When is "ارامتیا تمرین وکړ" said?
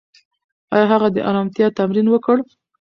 1.29-2.37